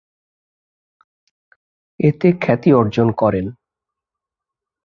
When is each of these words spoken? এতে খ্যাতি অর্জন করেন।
এতে 1.99 2.27
খ্যাতি 2.41 2.69
অর্জন 2.73 3.07
করেন। 3.11 3.45